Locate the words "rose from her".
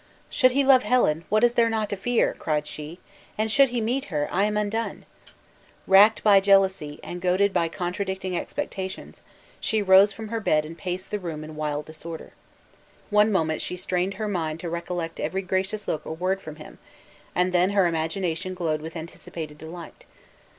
9.83-10.39